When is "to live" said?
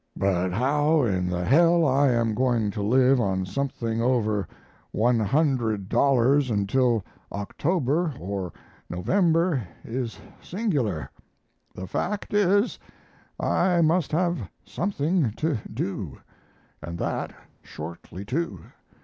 2.71-3.21